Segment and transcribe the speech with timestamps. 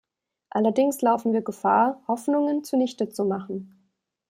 [0.49, 3.87] Allerdings laufen wir Gefahr, Hoffnungen zunichte zu machen.